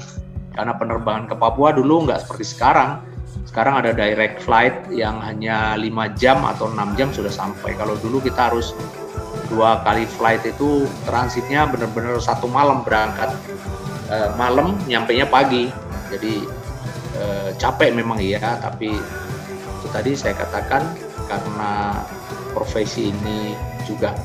[0.53, 3.03] karena penerbangan ke Papua dulu nggak seperti sekarang.
[3.47, 7.73] Sekarang ada direct flight yang hanya 5 jam atau 6 jam sudah sampai.
[7.73, 8.75] Kalau dulu kita harus
[9.47, 13.31] dua kali flight itu transitnya benar-benar satu malam berangkat
[14.11, 15.71] e, malam nyampe nya pagi
[16.11, 16.33] jadi
[17.15, 17.23] e,
[17.55, 18.91] capek memang iya tapi
[19.79, 20.83] itu tadi saya katakan
[21.31, 22.03] karena
[22.57, 23.53] profesi ini
[23.85, 24.17] juga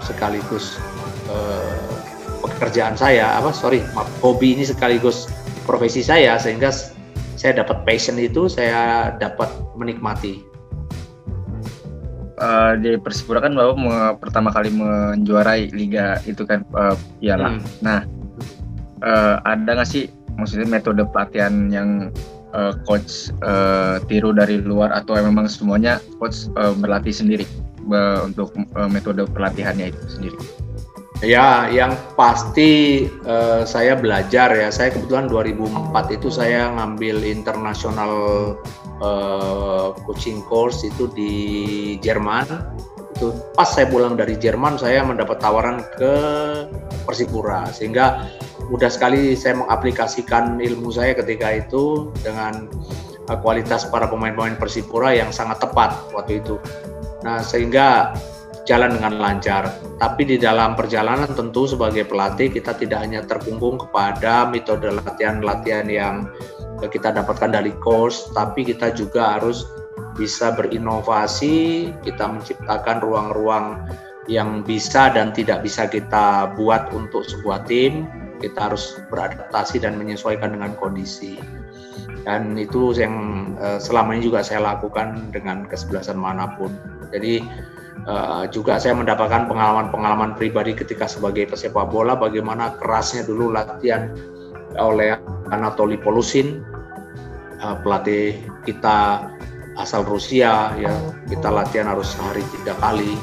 [0.00, 0.80] sekaligus
[1.28, 1.36] e,
[2.40, 3.84] pekerjaan saya apa sorry
[4.24, 5.28] hobi ini sekaligus
[5.68, 6.72] profesi saya sehingga
[7.36, 10.48] saya dapat passion itu saya dapat menikmati
[12.38, 17.58] uh, di Persipura kan bapak me, pertama kali menjuarai liga itu kan uh, piala.
[17.58, 17.62] Hmm.
[17.82, 18.00] Nah,
[19.02, 22.14] uh, ada nggak sih maksudnya metode pelatihan yang
[22.54, 27.46] uh, coach uh, tiru dari luar atau memang semuanya coach uh, berlatih sendiri
[27.90, 30.38] uh, untuk uh, metode pelatihannya itu sendiri?
[31.18, 34.70] Ya, yang pasti uh, saya belajar ya.
[34.70, 38.12] Saya kebetulan 2004 itu saya ngambil internasional
[39.02, 41.32] uh, coaching course itu di
[41.98, 42.46] Jerman.
[43.18, 46.14] Itu pas saya pulang dari Jerman saya mendapat tawaran ke
[47.02, 48.30] Persipura sehingga
[48.70, 52.70] mudah sekali saya mengaplikasikan ilmu saya ketika itu dengan
[53.26, 56.62] uh, kualitas para pemain-pemain Persipura yang sangat tepat waktu itu.
[57.26, 58.14] Nah, sehingga
[58.68, 59.72] jalan dengan lancar.
[59.96, 66.28] Tapi di dalam perjalanan tentu sebagai pelatih kita tidak hanya terkungkung kepada metode latihan-latihan yang
[66.86, 69.66] kita dapatkan dari course, tapi kita juga harus
[70.18, 73.86] bisa berinovasi, kita menciptakan ruang-ruang
[74.28, 78.04] yang bisa dan tidak bisa kita buat untuk sebuah tim.
[78.38, 81.38] Kita harus beradaptasi dan menyesuaikan dengan kondisi.
[82.26, 83.14] Dan itu yang
[83.58, 86.74] eh, selama ini juga saya lakukan dengan kesebelasan mana pun.
[87.14, 87.46] Jadi
[88.08, 94.14] Uh, juga saya mendapatkan pengalaman-pengalaman pribadi ketika sebagai pesepak bola bagaimana kerasnya dulu latihan
[94.80, 95.18] oleh
[95.50, 96.62] Anatoly Polusin
[97.60, 99.28] uh, pelatih kita
[99.78, 100.92] asal Rusia ya.
[101.30, 103.14] Kita latihan harus sehari tiga kali.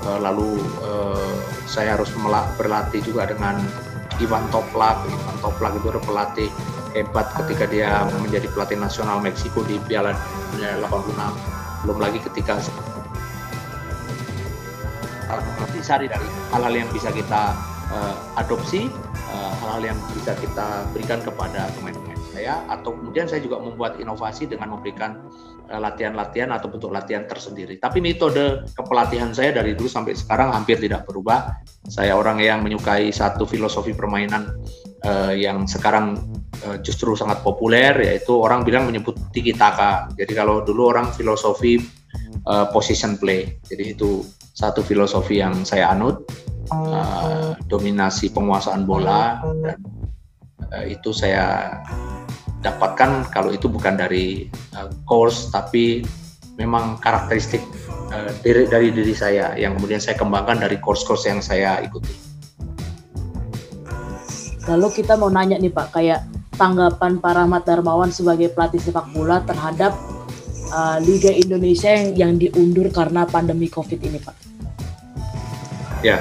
[0.00, 1.36] Uh, lalu uh,
[1.68, 2.08] saya harus
[2.56, 3.60] berlatih juga dengan
[4.16, 5.04] Ivan Toplak.
[5.04, 6.48] Ivan Toplak itu adalah pelatih
[6.96, 10.16] hebat ketika dia menjadi pelatih nasional Meksiko di Piala
[10.56, 12.60] Dunia 86 belum lagi ketika
[15.80, 17.56] disari dari hal-hal yang bisa kita
[17.88, 18.92] uh, adopsi,
[19.32, 23.96] eh, hal-hal uh, yang bisa kita berikan kepada pemain-pemain saya, atau kemudian saya juga membuat
[23.96, 27.78] inovasi dengan memberikan eh, latihan-latihan uh, atau bentuk latihan tersendiri.
[27.78, 31.62] Tapi metode kepelatihan saya dari dulu sampai sekarang hampir tidak berubah.
[31.86, 34.50] Saya orang yang menyukai satu filosofi permainan
[35.06, 36.18] uh, yang sekarang
[36.66, 40.10] uh, justru sangat populer, yaitu orang bilang menyebut tiki taka.
[40.18, 41.78] Jadi kalau dulu orang filosofi
[42.50, 46.26] uh, position play, jadi itu satu filosofi yang saya anut
[46.74, 49.78] uh, dominasi penguasaan bola dan
[50.68, 51.78] uh, itu saya
[52.60, 56.04] dapatkan kalau itu bukan dari uh, course tapi
[56.60, 57.64] memang karakteristik
[58.12, 62.12] uh, dari, dari diri saya yang kemudian saya kembangkan dari course-course yang saya ikuti.
[64.68, 66.20] Lalu kita mau nanya nih Pak, kayak
[66.60, 69.96] tanggapan Pak Rahmat Darmawan sebagai pelatih sepak bola terhadap
[70.70, 74.36] uh, Liga Indonesia yang, yang diundur karena pandemi COVID ini Pak?
[76.00, 76.20] Ya,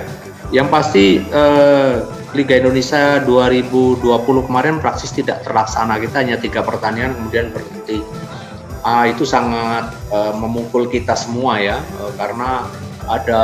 [0.52, 1.95] yang pasti eh,
[2.38, 4.06] Liga Indonesia 2020
[4.46, 5.98] kemarin praksis tidak terlaksana.
[5.98, 8.06] Kita hanya tiga pertandingan kemudian berhenti.
[8.86, 12.70] Ah, itu sangat eh, memukul kita semua ya, eh, karena
[13.10, 13.42] ada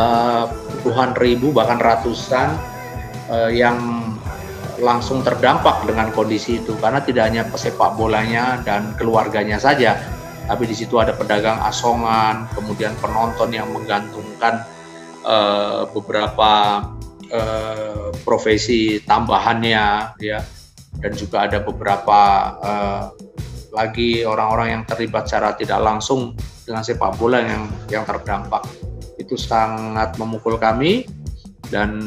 [0.85, 2.53] puluhan ribu bahkan ratusan
[3.33, 3.77] eh, yang
[4.77, 9.97] langsung terdampak dengan kondisi itu karena tidak hanya pesepak bolanya dan keluarganya saja,
[10.45, 14.67] tapi di situ ada pedagang asongan, kemudian penonton yang menggantungkan
[15.23, 16.83] uh, beberapa
[17.31, 20.39] uh, profesi tambahannya ya
[20.99, 22.19] dan juga ada beberapa
[22.63, 23.03] uh,
[23.75, 26.31] lagi orang-orang yang terlibat secara tidak langsung
[26.63, 28.63] dengan sepak bola yang yang terdampak.
[29.19, 31.05] Itu sangat memukul kami
[31.67, 31.99] dan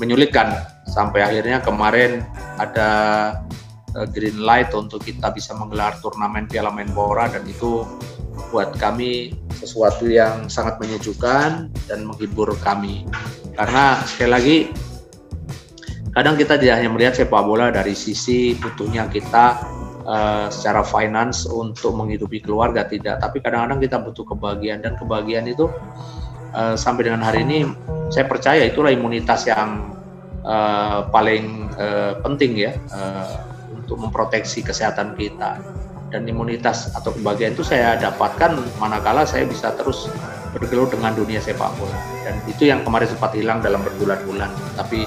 [0.00, 0.56] menyulitkan
[0.88, 2.24] sampai akhirnya kemarin
[2.56, 2.90] ada
[3.96, 7.84] uh, green light untuk kita bisa menggelar turnamen Piala Menpora dan itu
[8.52, 13.04] buat kami sesuatu yang sangat menyejukkan dan menghibur kami.
[13.52, 14.56] Karena sekali lagi
[16.12, 19.60] kadang kita tidak hanya melihat sepak bola dari sisi butuhnya kita
[20.04, 24.80] uh, secara finance untuk menghidupi keluarga tidak tapi kadang-kadang kita butuh kebahagiaan.
[24.84, 25.68] Dan kebahagiaan itu
[26.56, 27.68] uh, sampai dengan hari ini
[28.08, 29.96] saya percaya itulah imunitas yang
[30.44, 33.51] uh, paling uh, penting ya uh,
[33.92, 35.60] untuk memproteksi kesehatan kita
[36.08, 40.08] dan imunitas atau kebahagiaan itu saya dapatkan manakala saya bisa terus
[40.56, 41.92] bergelut dengan dunia sepak bola.
[42.24, 44.48] Dan itu yang kemarin sempat hilang dalam berbulan-bulan.
[44.80, 45.04] Tapi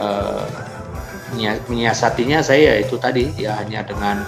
[0.00, 0.48] uh,
[1.68, 4.24] menyiasatinya saya itu tadi ya hanya dengan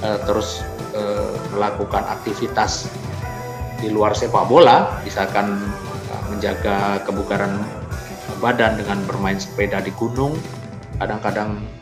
[0.00, 0.64] uh, terus
[0.96, 2.88] uh, melakukan aktivitas
[3.84, 4.96] di luar sepak bola.
[5.04, 5.60] Misalkan
[6.08, 7.52] uh, menjaga kebugaran
[8.40, 10.36] badan dengan bermain sepeda di gunung.
[11.00, 11.79] Kadang-kadang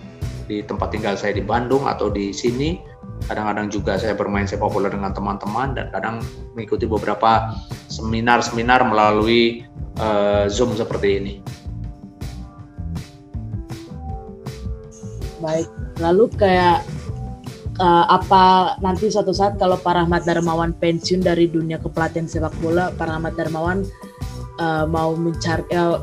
[0.49, 2.81] di tempat tinggal saya di Bandung atau di sini
[3.29, 6.25] kadang-kadang juga saya bermain sepak bola dengan teman-teman dan kadang
[6.57, 7.53] mengikuti beberapa
[7.93, 9.69] seminar-seminar melalui
[10.01, 11.35] uh, Zoom seperti ini.
[15.39, 15.69] Baik,
[16.03, 16.83] lalu kayak
[17.79, 22.91] uh, apa nanti suatu saat kalau Pak Rahmat Darmawan pensiun dari dunia kepelatihan sepak bola,
[22.95, 23.87] Pak Rahmat Darmawan
[24.59, 26.03] uh, mau mencari uh,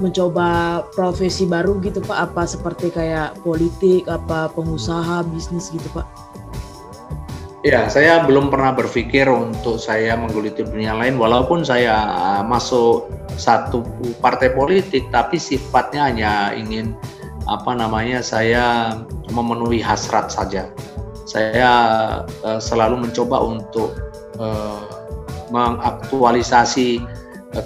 [0.00, 6.08] mencoba profesi baru gitu Pak, apa seperti kayak politik, apa pengusaha, bisnis gitu Pak?
[7.60, 12.08] Ya, saya belum pernah berpikir untuk saya menggeluti dunia lain, walaupun saya
[12.48, 13.84] masuk satu
[14.24, 16.96] partai politik, tapi sifatnya hanya ingin
[17.44, 18.96] apa namanya saya
[19.28, 20.72] memenuhi hasrat saja.
[21.28, 21.70] Saya
[22.42, 23.92] uh, selalu mencoba untuk
[24.40, 24.80] uh,
[25.52, 27.04] mengaktualisasi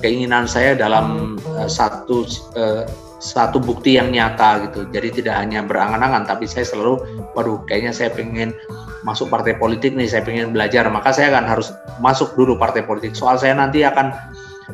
[0.02, 2.26] keinginan saya dalam uh, satu
[2.58, 2.84] uh,
[3.24, 4.84] satu bukti yang nyata gitu.
[4.92, 7.00] Jadi tidak hanya berangan-angan, tapi saya selalu,
[7.32, 8.52] waduh, kayaknya saya pengen
[9.00, 11.72] masuk partai politik nih, saya pengen belajar, maka saya akan harus
[12.04, 13.16] masuk dulu partai politik.
[13.16, 14.12] Soal saya nanti akan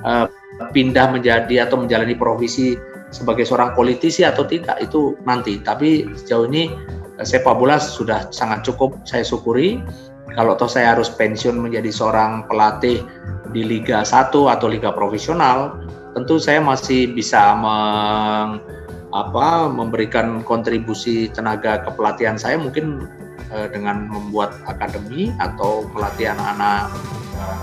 [0.03, 0.27] uh,
[0.75, 2.75] pindah menjadi atau menjalani profesi
[3.11, 5.59] sebagai seorang politisi atau tidak itu nanti.
[5.63, 6.71] Tapi sejauh ini
[7.19, 9.83] eh, sepak bola sudah sangat cukup saya syukuri.
[10.31, 13.03] Kalau toh saya harus pensiun menjadi seorang pelatih
[13.51, 15.83] di Liga 1 atau Liga profesional,
[16.15, 18.63] tentu saya masih bisa meng,
[19.11, 23.07] apa, memberikan kontribusi tenaga kepelatihan saya mungkin
[23.51, 26.95] eh, dengan membuat akademi atau melatih anak-anak
[27.39, 27.63] eh,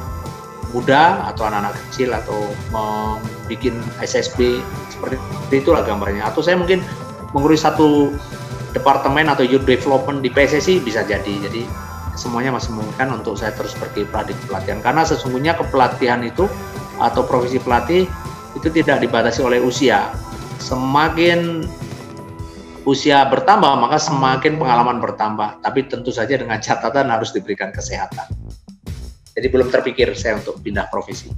[0.76, 2.40] muda atau anak-anak kecil atau
[2.76, 4.60] membuat SSB
[4.92, 5.16] seperti
[5.56, 6.28] itulah gambarnya.
[6.28, 6.84] Atau saya mungkin
[7.32, 8.12] mengurus satu
[8.76, 11.48] departemen atau youth development di PSSI bisa jadi.
[11.48, 11.64] Jadi
[12.20, 16.50] semuanya masih memungkinkan untuk saya terus berkiprah di pelatihan karena sesungguhnya kepelatihan itu
[16.98, 18.10] atau profesi pelatih
[18.68, 20.12] itu tidak dibatasi oleh usia
[20.60, 21.64] semakin
[22.84, 28.28] usia bertambah maka semakin pengalaman bertambah tapi tentu saja dengan catatan harus diberikan kesehatan
[29.40, 31.32] jadi belum terpikir saya untuk pindah profesi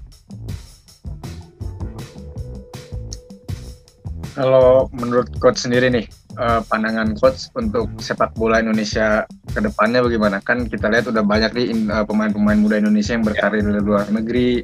[4.39, 6.07] Kalau menurut coach sendiri nih,
[6.39, 10.39] uh, pandangan coach untuk sepak bola Indonesia ke depannya bagaimana?
[10.39, 14.63] Kan kita lihat udah banyak nih uh, pemain-pemain muda Indonesia yang berkarir di luar negeri.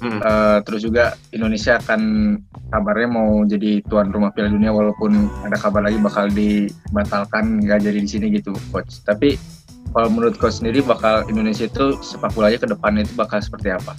[0.00, 0.20] Hmm.
[0.24, 2.00] Uh, terus juga Indonesia akan
[2.72, 7.98] kabarnya mau jadi tuan rumah Piala Dunia walaupun ada kabar lagi bakal dibatalkan nggak jadi
[8.00, 9.04] di sini gitu coach.
[9.04, 9.36] Tapi
[9.92, 13.92] kalau menurut coach sendiri bakal Indonesia itu sepak bolanya ke depannya itu bakal seperti apa?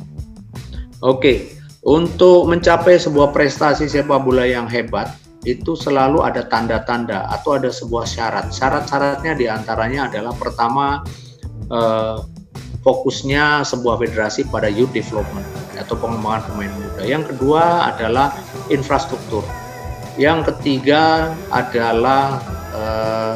[1.05, 7.73] Oke, untuk mencapai sebuah prestasi sepak bola yang hebat, itu selalu ada tanda-tanda atau ada
[7.73, 8.53] sebuah syarat.
[8.53, 11.01] Syarat-syaratnya di antaranya adalah pertama
[11.73, 12.17] eh,
[12.81, 15.45] fokusnya sebuah federasi pada youth development
[15.77, 17.01] atau pengembangan pemain muda.
[17.05, 18.33] Yang kedua adalah
[18.73, 19.45] infrastruktur.
[20.17, 22.41] Yang ketiga adalah
[22.73, 23.35] eh,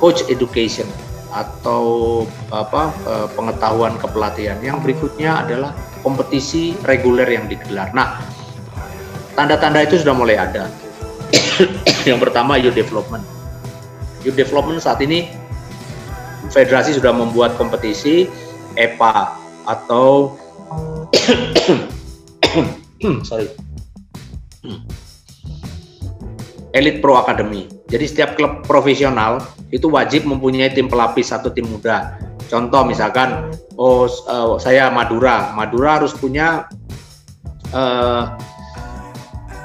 [0.00, 0.88] coach education
[1.30, 4.58] atau apa eh, pengetahuan kepelatihan.
[4.64, 7.92] Yang berikutnya adalah kompetisi reguler yang digelar.
[7.92, 8.24] Nah,
[9.36, 10.72] tanda-tanda itu sudah mulai ada.
[12.08, 13.22] yang pertama youth development.
[14.24, 15.39] Youth development saat ini
[16.50, 18.26] federasi sudah membuat kompetisi
[18.74, 20.34] EPA atau
[23.28, 23.48] sorry.
[26.70, 27.66] Elite Pro Academy.
[27.90, 29.42] Jadi setiap klub profesional
[29.74, 32.14] itu wajib mempunyai tim pelapis atau tim muda.
[32.46, 36.66] Contoh misalkan, oh uh, saya Madura, Madura harus punya
[37.74, 38.38] uh,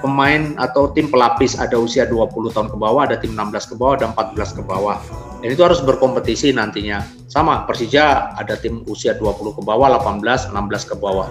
[0.05, 3.97] pemain atau tim pelapis ada usia 20 tahun ke bawah, ada tim 16 ke bawah,
[3.97, 5.01] ada 14 ke bawah.
[5.41, 7.01] Dan itu harus berkompetisi nantinya.
[7.25, 11.27] sama Persija ada tim usia 20 ke bawah, 18, 16 ke bawah.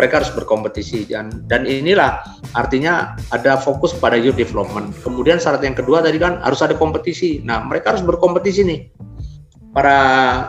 [0.00, 2.24] Mereka harus berkompetisi dan dan inilah
[2.56, 4.96] artinya ada fokus pada youth development.
[5.04, 7.44] Kemudian syarat yang kedua tadi kan harus ada kompetisi.
[7.44, 8.80] Nah, mereka harus berkompetisi nih.
[9.70, 9.98] Para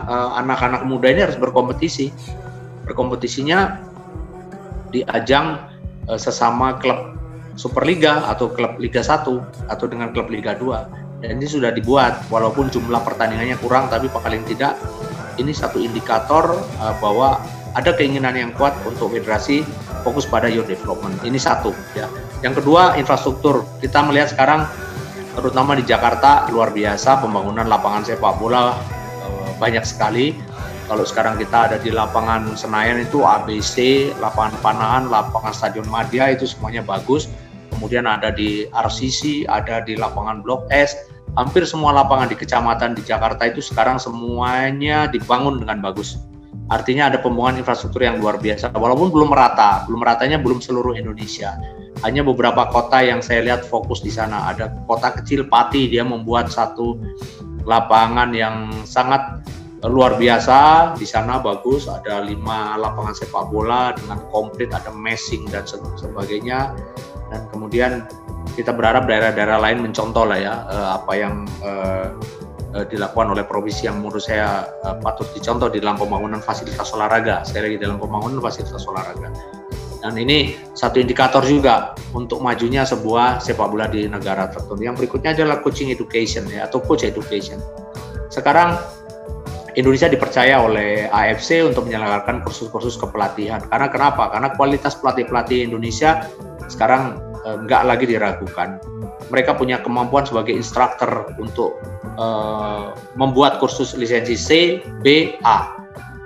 [0.02, 2.10] eh, anak-anak uh, muda ini harus berkompetisi.
[2.88, 3.78] Berkompetisinya
[4.90, 5.62] di ajang
[6.10, 7.21] uh, sesama klub
[7.62, 12.66] Superliga atau klub Liga 1 atau dengan klub Liga 2 dan ini sudah dibuat walaupun
[12.66, 14.74] jumlah pertandingannya kurang tapi paling tidak
[15.38, 17.38] ini satu indikator uh, bahwa
[17.78, 19.64] ada keinginan yang kuat untuk federasi
[20.04, 21.16] fokus pada youth development.
[21.24, 22.10] Ini satu ya.
[22.44, 23.64] Yang kedua infrastruktur.
[23.80, 24.68] Kita melihat sekarang
[25.38, 28.76] terutama di Jakarta luar biasa pembangunan lapangan sepak bola
[29.24, 30.36] uh, banyak sekali.
[30.90, 36.44] Kalau sekarang kita ada di lapangan Senayan itu ABC, lapangan Panahan, lapangan Stadion Madia itu
[36.44, 37.30] semuanya bagus.
[37.82, 40.94] Kemudian ada di RCC, ada di lapangan Blok S.
[41.34, 46.14] Hampir semua lapangan di kecamatan di Jakarta itu sekarang semuanya dibangun dengan bagus.
[46.70, 48.70] Artinya ada pembangunan infrastruktur yang luar biasa.
[48.70, 51.58] Walaupun belum merata, belum meratanya belum seluruh Indonesia.
[52.06, 54.54] Hanya beberapa kota yang saya lihat fokus di sana.
[54.54, 57.02] Ada kota kecil Pati, dia membuat satu
[57.66, 59.42] lapangan yang sangat
[59.82, 65.66] luar biasa di sana bagus ada lima lapangan sepak bola dengan komplit ada messing dan
[65.66, 66.70] sebagainya
[67.32, 68.04] dan kemudian
[68.52, 72.08] kita berharap daerah-daerah lain mencontoh lah ya eh, apa yang eh,
[72.76, 74.68] eh, dilakukan oleh provinsi yang menurut saya
[75.00, 79.32] patut dicontoh di dalam pembangunan fasilitas olahraga saya lagi dalam pembangunan fasilitas olahraga
[80.02, 84.82] dan ini satu indikator juga untuk majunya sebuah sepak bola di negara tertentu.
[84.82, 87.62] Yang berikutnya adalah coaching education ya atau coach education.
[88.26, 88.82] Sekarang
[89.72, 93.64] Indonesia dipercaya oleh AFC untuk menyelenggarakan kursus-kursus kepelatihan.
[93.72, 94.28] Karena kenapa?
[94.28, 96.28] Karena kualitas pelatih-pelatih Indonesia
[96.68, 98.76] sekarang eh, nggak lagi diragukan.
[99.32, 104.48] Mereka punya kemampuan sebagai instruktur untuk eh, membuat kursus lisensi C,
[105.00, 105.72] B, A.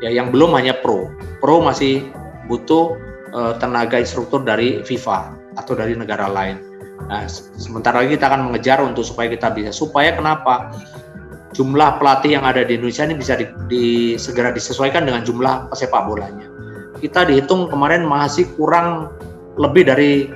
[0.03, 1.09] Ya, yang belum hanya pro.
[1.39, 2.11] Pro masih
[2.51, 2.99] butuh
[3.31, 6.77] eh, tenaga instruktur dari FIFA atau dari negara lain.
[7.07, 7.29] Nah,
[7.61, 9.71] sementara lagi kita akan mengejar untuk supaya kita bisa.
[9.71, 10.75] Supaya kenapa?
[11.57, 13.85] Jumlah pelatih yang ada di Indonesia ini bisa di, di,
[14.21, 16.45] segera disesuaikan dengan jumlah pesepak bolanya.
[17.01, 19.09] Kita dihitung kemarin masih kurang
[19.57, 20.29] lebih dari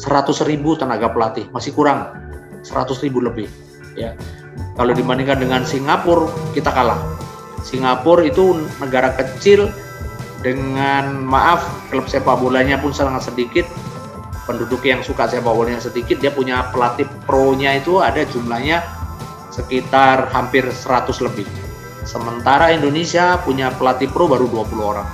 [0.00, 2.08] 100 ribu tenaga pelatih, masih kurang
[2.64, 3.48] 100 ribu lebih.
[3.96, 4.16] Ya,
[4.80, 7.00] kalau dibandingkan dengan Singapura kita kalah.
[7.60, 9.68] Singapura itu negara kecil
[10.40, 13.66] dengan maaf klub sepak bolanya pun sangat sedikit
[14.46, 18.95] penduduk yang suka sepak bolanya sedikit dia punya pelatih pro-nya itu ada jumlahnya
[19.56, 21.48] sekitar hampir 100 lebih.
[22.04, 25.08] Sementara Indonesia punya pelatih pro baru 20 orang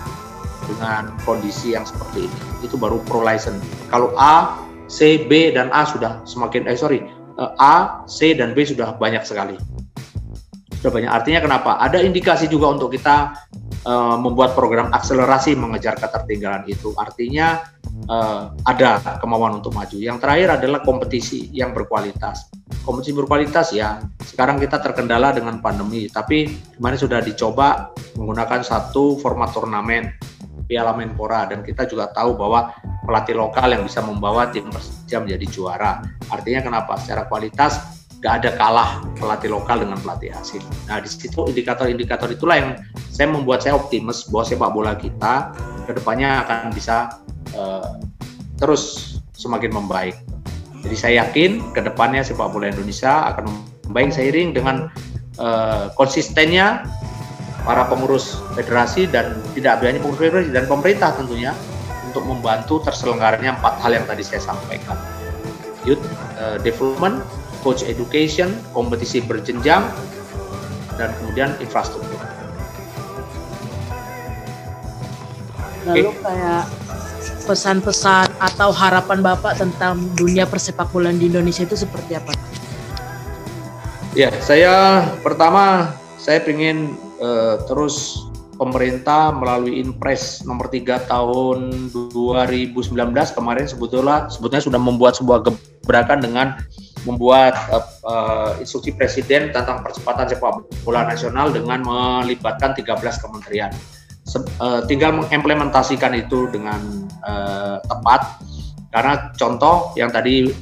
[0.66, 2.38] dengan kondisi yang seperti ini.
[2.66, 3.62] Itu baru pro license.
[3.88, 4.58] Kalau A,
[4.90, 7.00] C, B dan A sudah semakin eh sorry
[7.38, 9.56] eh, A, C dan B sudah banyak sekali.
[10.82, 11.10] Sudah banyak.
[11.14, 11.78] Artinya kenapa?
[11.78, 13.38] Ada indikasi juga untuk kita
[13.86, 16.90] uh, membuat program akselerasi mengejar ketertinggalan itu.
[16.98, 17.62] Artinya
[18.10, 19.94] uh, ada kemauan untuk maju.
[19.94, 22.50] Yang terakhir adalah kompetisi yang berkualitas
[22.82, 24.02] kompetisi berkualitas ya.
[24.20, 30.10] Sekarang kita terkendala dengan pandemi, tapi kemarin sudah dicoba menggunakan satu format turnamen
[30.66, 35.46] Piala Menpora dan kita juga tahu bahwa pelatih lokal yang bisa membawa tim Persija menjadi
[35.50, 36.02] juara.
[36.30, 36.96] Artinya kenapa?
[36.98, 40.62] Secara kualitas gak ada kalah pelatih lokal dengan pelatih asing.
[40.86, 42.70] Nah di situ indikator-indikator itulah yang
[43.10, 45.50] saya membuat saya optimis bahwa sepak bola kita
[45.84, 47.18] ke depannya akan bisa
[47.58, 47.98] uh,
[48.62, 50.14] terus semakin membaik.
[50.86, 53.50] Jadi saya yakin ke depannya sepak bola Indonesia akan
[53.90, 54.86] membaik seiring dengan
[55.42, 56.86] uh, konsistennya
[57.66, 61.50] para pengurus federasi dan tidak hanya pengurus federasi dan pemerintah tentunya
[62.06, 64.94] untuk membantu terselenggaranya empat hal yang tadi saya sampaikan.
[65.82, 66.02] Youth
[66.38, 67.26] uh, development,
[67.62, 69.86] coach education, kompetisi berjenjang,
[70.98, 72.18] dan kemudian infrastruktur.
[75.82, 76.66] Lalu kayak
[77.42, 82.32] pesan-pesan atau harapan Bapak tentang dunia persepak bolaan di Indonesia itu seperti apa?
[84.14, 88.28] Ya, saya pertama saya ingin uh, terus
[88.60, 92.94] pemerintah melalui Impres nomor 3 tahun 2019
[93.34, 96.46] kemarin sebetulnya sebetulnya sudah membuat sebuah gebrakan dengan
[97.04, 103.72] membuat uh, uh, instruksi presiden tentang percepatan sepak bola nasional dengan melibatkan 13 kementerian.
[104.62, 106.78] Uh, tinggal mengimplementasikan itu dengan
[107.26, 108.38] uh, tepat.
[108.92, 110.52] Karena contoh yang tadi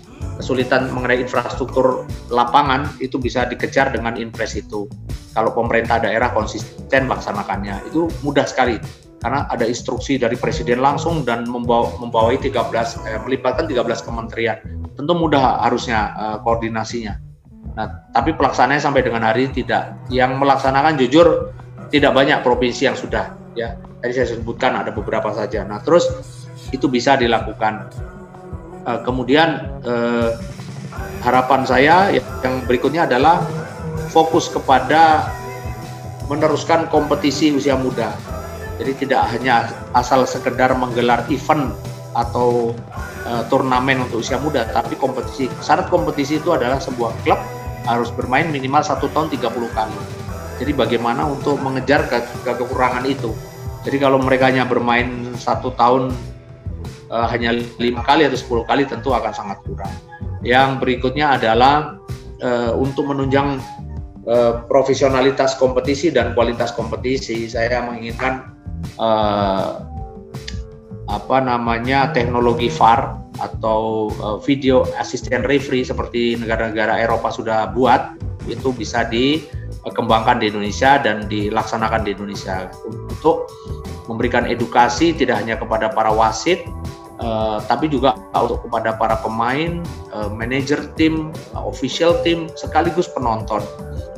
[0.41, 4.88] kesulitan mengenai infrastruktur lapangan itu bisa dikejar dengan impres itu.
[5.36, 8.80] Kalau pemerintah daerah konsisten melaksanakannya itu mudah sekali.
[9.20, 12.57] Karena ada instruksi dari presiden langsung dan membawa membawai 13
[13.05, 17.16] eh, melibatkan 13 kementerian tentu mudah harusnya uh, koordinasinya
[17.72, 21.57] nah tapi pelaksanaannya sampai dengan hari tidak yang melaksanakan jujur
[21.88, 23.78] tidak banyak provinsi yang sudah ya.
[24.01, 25.64] Tadi saya sebutkan ada beberapa saja.
[25.66, 26.09] Nah, terus
[26.72, 27.90] itu bisa dilakukan.
[28.80, 30.32] Uh, kemudian uh,
[31.20, 33.44] harapan saya yang berikutnya adalah
[34.09, 35.28] fokus kepada
[36.32, 38.16] meneruskan kompetisi usia muda.
[38.80, 41.76] Jadi tidak hanya asal sekedar menggelar event
[42.21, 42.77] atau
[43.25, 45.49] uh, turnamen untuk usia muda, tapi kompetisi.
[45.64, 47.41] Syarat kompetisi itu adalah sebuah klub
[47.89, 49.99] harus bermain minimal satu tahun 30 kali.
[50.61, 53.33] Jadi bagaimana untuk mengejar ke, ke kekurangan itu?
[53.81, 56.12] Jadi kalau mereka hanya bermain satu tahun
[57.09, 59.93] uh, hanya lima kali atau 10 kali tentu akan sangat kurang.
[60.45, 61.97] Yang berikutnya adalah
[62.45, 63.57] uh, untuk menunjang
[64.29, 68.53] uh, profesionalitas kompetisi dan kualitas kompetisi, saya menginginkan
[69.01, 69.89] uh,
[71.11, 78.14] apa namanya teknologi VAR atau uh, video assistant referee seperti negara-negara Eropa sudah buat
[78.46, 83.50] itu bisa dikembangkan di Indonesia dan dilaksanakan di Indonesia untuk
[84.06, 86.62] memberikan edukasi tidak hanya kepada para wasit
[87.20, 93.61] Uh, tapi juga untuk kepada para pemain, uh, manajer tim, uh, official tim, sekaligus penonton.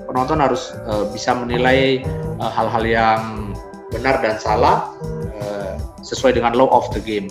[0.06, 2.06] Penonton harus uh, bisa menilai
[2.38, 3.22] hal-hal uh, yang
[3.90, 4.94] benar dan salah
[6.02, 7.30] sesuai dengan law of the game.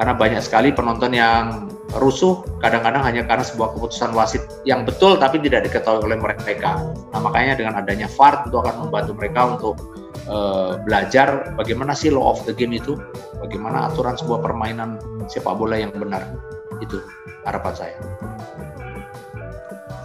[0.00, 5.42] Karena banyak sekali penonton yang rusuh kadang-kadang hanya karena sebuah keputusan wasit yang betul tapi
[5.42, 6.78] tidak diketahui oleh mereka.
[7.10, 9.74] Nah makanya dengan adanya VAR itu akan membantu mereka untuk
[10.30, 12.94] uh, belajar bagaimana sih law of the game itu,
[13.42, 16.30] bagaimana aturan sebuah permainan sepak bola yang benar.
[16.78, 17.02] Itu
[17.42, 17.96] harapan saya.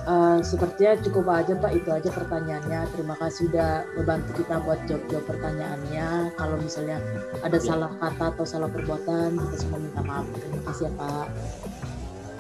[0.06, 2.86] Uh, sepertinya cukup aja Pak, itu aja pertanyaannya.
[2.94, 6.30] Terima kasih sudah membantu kita buat jawab-jawab pertanyaannya.
[6.38, 7.02] Kalau misalnya
[7.42, 7.66] ada ya.
[7.66, 10.26] salah kata atau salah perbuatan, kita semua minta maaf.
[10.38, 11.28] Terima kasih ya Pak.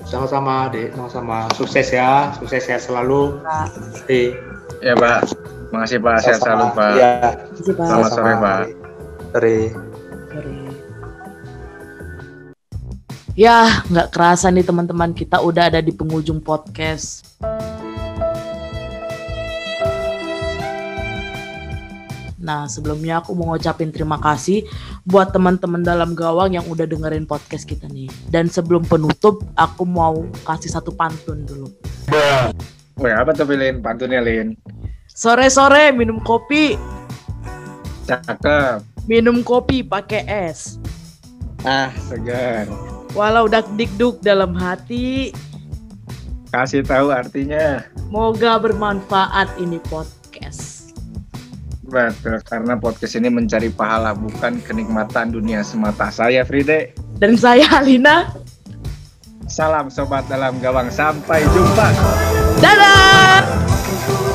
[0.05, 0.93] Sama-sama, Dek.
[0.93, 1.49] Sama-sama.
[1.57, 2.29] Sukses ya.
[2.37, 3.41] Sukses ya selalu.
[3.41, 3.67] Pak.
[4.85, 5.33] Ya, Pak.
[5.73, 6.93] Makasih Pak, sehat selalu Pak.
[6.93, 7.13] Iya.
[7.65, 8.59] Selamat sore Pak.
[9.33, 9.57] Sore.
[13.35, 17.35] Ya, nggak kerasa nih teman-teman kita udah ada di penghujung podcast.
[22.45, 24.61] Nah, sebelumnya aku mau ngucapin terima kasih
[25.01, 28.05] buat teman-teman dalam gawang yang udah dengerin podcast kita nih.
[28.29, 31.73] Dan sebelum penutup, aku mau kasih satu pantun dulu.
[33.01, 33.81] Wah, apa tuh Lin?
[33.81, 34.53] Pantunnya Lin?
[35.09, 36.77] Sore-sore minum kopi.
[38.05, 38.85] Cakep.
[39.09, 40.77] Minum kopi pakai es.
[41.65, 42.69] Ah, segar.
[43.17, 45.33] Walau dak dikduk dalam hati.
[46.53, 47.81] Kasih tahu artinya.
[48.13, 50.64] Moga bermanfaat ini podcast.
[51.85, 56.09] Betul, karena podcast ini mencari pahala bukan kenikmatan dunia semata.
[56.09, 56.97] Saya Fride.
[57.21, 58.33] Dan saya Alina.
[59.45, 60.89] Salam sobat dalam gawang.
[60.89, 61.87] Sampai jumpa.
[62.57, 63.45] Dadah.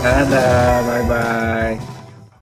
[0.00, 1.99] Dadah, bye bye.